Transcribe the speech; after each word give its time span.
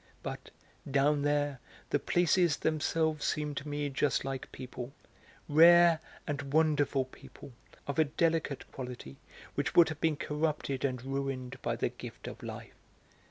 But, 0.23 0.49
down 0.89 1.21
there, 1.21 1.59
the 1.91 1.99
places 1.99 2.57
themselves 2.57 3.23
seem 3.23 3.53
to 3.53 3.67
me 3.69 3.87
just 3.91 4.25
like 4.25 4.51
people, 4.51 4.93
rare 5.47 5.99
and 6.25 6.51
wonderful 6.51 7.05
people, 7.05 7.53
of 7.85 7.99
a 7.99 8.05
delicate 8.05 8.71
quality 8.71 9.17
which 9.53 9.75
would 9.75 9.89
have 9.89 10.01
been 10.01 10.15
corrupted 10.17 10.83
and 10.83 11.05
ruined 11.05 11.61
by 11.61 11.75
the 11.75 11.89
gift 11.89 12.27
of 12.27 12.41
life. 12.41 12.73